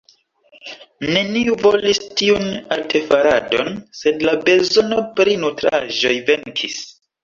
Neniu 1.17 1.57
volis 1.65 2.01
tiun 2.23 2.49
artefaradon, 2.79 3.73
sed 4.03 4.29
la 4.31 4.37
bezono 4.51 5.09
pri 5.23 5.41
nutraĵoj 5.47 6.21
venkis. 6.35 6.87